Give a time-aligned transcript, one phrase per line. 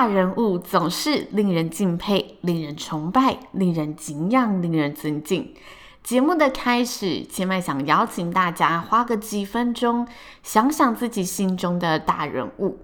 [0.00, 5.52] 大人物总是令人敬佩、令人崇拜、令人敬仰、令人尊敬。
[6.02, 10.08] 节目的开始，千麦想邀请大家花个几分钟，
[10.42, 12.78] 想想自己心中的大人物。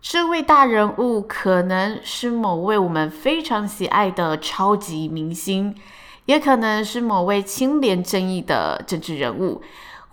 [0.00, 5.76] 这位大人物可能是某位我们非常喜爱的超级明星，
[6.24, 9.60] 也可能是某位清廉正义的政治人物。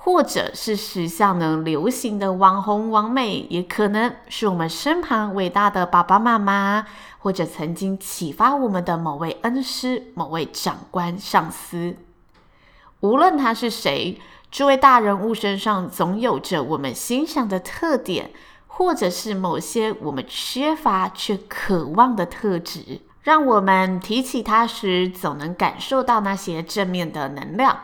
[0.06, 6.86] 或者是时下呢流行的网红网美，也可能是我们身旁伟大的爸爸妈妈，
[7.17, 11.95] 或者曾经启发我们的某位恩师、某位长官、上司。
[13.00, 18.30] 无论他是谁，这位大人物身上总有着我们欣赏的特点，
[18.67, 27.80] 或者是某些我们缺乏却渴望的特质，让我们提起他时，总能感受到那些正面的能量。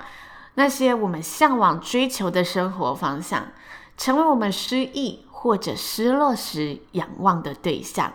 [0.55, 3.47] 那些我们向往追求的生活方向，
[3.97, 8.11] 成为我们失意或者失落时仰望的对象。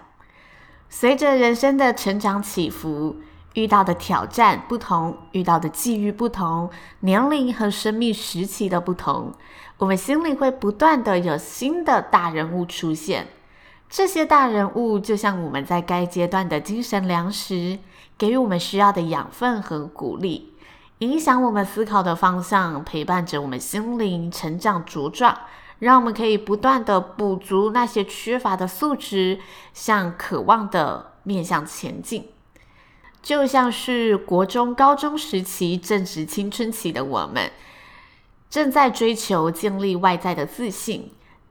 [0.88, 3.16] 随着人生的成长起伏，
[3.54, 6.70] 遇到的挑战不同，遇到的际遇不同，
[7.00, 9.32] 年龄和生命时期的不同，
[9.78, 13.28] 我们心里会不断的有新的大人物出现。
[13.88, 17.78] 这些大人物就像我们在该阶段的精神粮食，
[18.18, 20.52] 给予我们需要的养分和鼓励。
[21.00, 25.36] 影响我们思考的方向，陪伴着我们心灵成长茁壮，
[25.78, 29.38] 让我们可以不断地补足那些缺乏的素质，
[29.74, 32.30] 向渴望的面向前进。
[33.22, 37.50] 就像是国中、高中时期正值青春期的我们，
[38.48, 41.10] 正在追求建立外在的自信，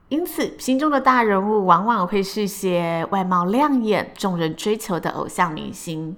[0.09, 6.17] 因此心中的大人物往往会是些外貌亮眼、众人追求的偶像明星。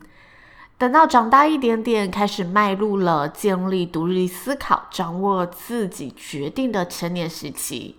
[0.78, 7.96] 等到长大一点点，开始迈入了建立独立思考、掌握自己决定的成年时期，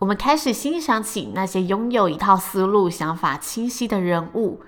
[0.00, 4.60] 我们开始欣赏起那些拥有一套思路、想法清晰的人物，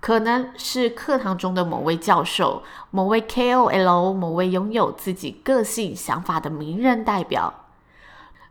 [0.00, 7.54] 可能是课堂中的某位教授、某位 KOL、某位拥有自己个性想法的名人代表。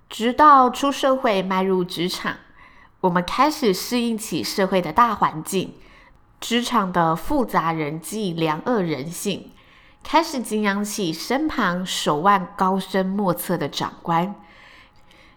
[0.09, 2.37] 直到出社会、迈入职场，
[3.01, 5.73] 我们开始适应起社会的大环境。
[6.43, 9.49] 职场的复杂人际、良恶人性，
[10.03, 14.35] 开始敬仰起身旁手腕高深莫测的长官，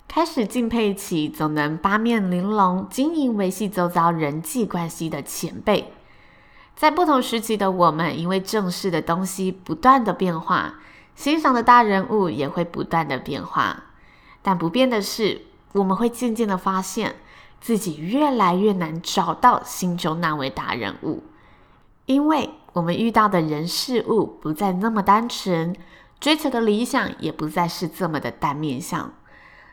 [0.08, 5.92] 开始敬佩起总能八面玲珑、经营维系周遭人际关系的前辈。
[6.74, 10.74] 在不同时期的我们，因为正视的东西不断的变化，
[11.14, 13.84] 欣赏的大人物也会不断的变化。
[14.42, 17.14] 但不变的是，我们会渐渐的发现。
[17.60, 21.22] 自己越来越难找到心中那位大人物，
[22.06, 25.74] 因为我们遇到的人事物不再那么单纯，
[26.20, 29.12] 追求的理想也不再是这么的单面向。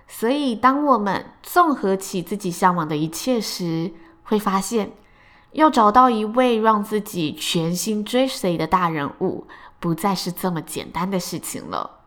[0.08, 3.92] 所以，当我们综合起自己向往的一切时，
[4.24, 4.92] 会发现，
[5.54, 9.48] 要找到一位让自己全心追随的大人物，
[9.80, 12.03] 不再是这么简单的事情了。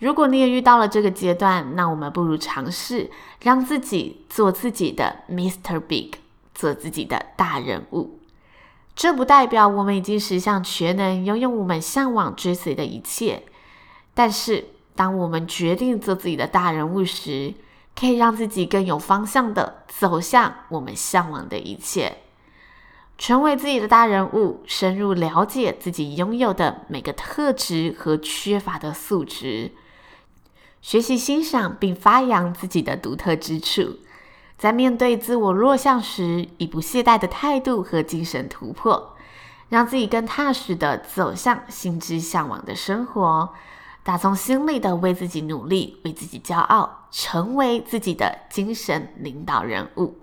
[0.00, 3.10] 如果你也遇到了这个阶段，那我们不如尝试
[3.42, 5.78] 让自己做自己的 Mr.
[5.78, 6.12] Big，
[6.54, 8.18] 做自己的大人物。
[8.96, 13.42] 这不代表我们已经实现全能，拥有我们向往追随的一切。
[14.14, 17.52] 但是，当我们决定做自己的大人物时，
[17.94, 22.16] 可以让自己更有方向地走向我们向往的一切，
[23.18, 29.72] 成为自己的大人物，深入了解自己拥有的每个特质和缺乏的素质。
[30.82, 33.98] 学习欣赏并发扬自己的独特之处，
[34.56, 39.16] 在面对自我弱项时，以不懈怠的态度和精神突破，
[39.68, 43.50] 让自己更踏实的走向心之向往的生活，
[44.02, 50.16] 打从心里的为自己努力，为自己骄傲，成为自己的精神领导人物。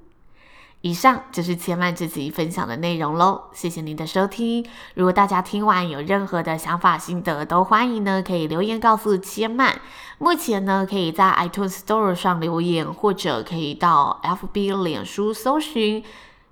[0.82, 4.66] 以上就是千曼这集分享的内容喽，谢谢您的收听。
[4.94, 9.82] 如果大家听完有任何的想法心得，都欢迎呢可以留言告诉千曼。
[10.20, 16.04] 目前呢可以在 iTunes Store 上留言，或者可以到 FB 脸书搜寻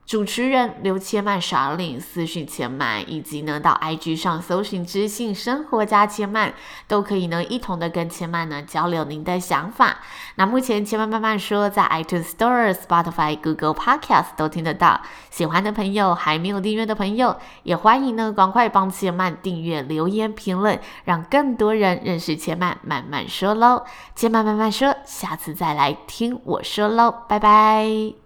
[0.05, 6.53] 主持人刘千曼耍令私讯千曼，以及呢到 IG 上搜寻知性生活家千曼，
[6.87, 9.97] 都可以呢一同的跟千曼呢交流您的想法。
[10.35, 15.01] 那目前千曼慢慢说在 iTunes Store、Spotify、Google Podcast 都听得到。
[15.31, 23.83] 喜欢的朋友还没有订阅的朋友，也欢迎呢赶快帮千曼订阅、留言、评论，让更多人认识千曼慢慢说喽。
[24.15, 28.24] 千曼慢慢说，下次再来听我说喽，拜拜。